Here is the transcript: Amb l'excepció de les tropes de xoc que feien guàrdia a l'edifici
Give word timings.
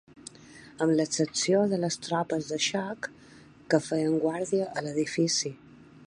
Amb 0.83 0.93
l'excepció 0.99 1.59
de 1.73 1.79
les 1.83 1.97
tropes 2.07 2.49
de 2.53 2.59
xoc 2.67 3.09
que 3.73 3.81
feien 3.89 4.17
guàrdia 4.23 4.71
a 4.81 4.85
l'edifici 4.87 5.53